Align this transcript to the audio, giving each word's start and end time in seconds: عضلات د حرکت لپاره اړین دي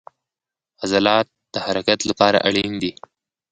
عضلات 0.83 1.27
د 1.53 1.55
حرکت 1.65 1.99
لپاره 2.09 2.37
اړین 2.47 2.73
دي 2.81 2.91